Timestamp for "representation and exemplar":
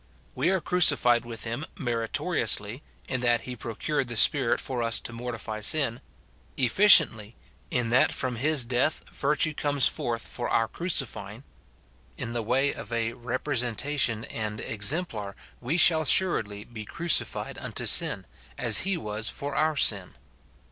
13.13-15.35